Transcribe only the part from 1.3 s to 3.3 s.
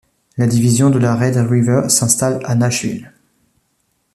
River s'installe à Nashville.